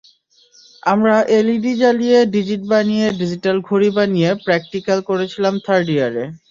আমরা 0.83 1.15
এলইডি 1.37 1.73
জ্বালিয়ে 1.81 2.17
ডিজিট 2.35 2.61
বানিয়ে 2.71 3.05
ডিজিটাল 3.21 3.57
ঘড়ি 3.69 3.89
বানিয়ে 3.97 4.29
প্র্যাকটিক্যাল 4.45 4.99
করেছিলাম 5.09 5.53
থার্ড 5.65 5.87
ইয়ারে। 5.95 6.23